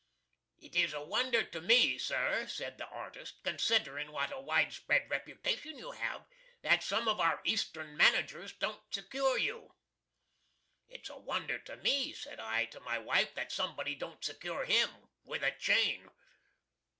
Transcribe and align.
"It 0.57 0.75
is 0.75 0.93
a 0.95 1.03
wonder 1.05 1.43
to 1.43 1.61
me, 1.61 1.99
Sir," 1.99 2.47
sed 2.47 2.79
the 2.79 2.87
artist, 2.87 3.43
"considerin 3.43 4.11
what 4.11 4.31
a 4.31 4.39
widespread 4.39 5.07
reputation 5.11 5.77
you 5.77 5.91
have, 5.91 6.25
that 6.63 6.81
some 6.81 7.07
of 7.07 7.19
our 7.19 7.39
Eastern 7.43 7.95
managers 7.95 8.51
don't 8.51 8.81
secure 8.91 9.37
you." 9.37 9.75
"It's 10.89 11.11
a 11.11 11.19
wonder 11.19 11.59
to 11.59 11.77
me," 11.77 12.13
said 12.13 12.39
I 12.39 12.65
to 12.65 12.79
my 12.79 12.97
wife, 12.97 13.35
"that 13.35 13.51
somebody 13.51 13.93
don't 13.93 14.25
secure 14.25 14.65
him 14.65 14.89
with 15.23 15.43
a 15.43 15.51
chain." 15.59 16.09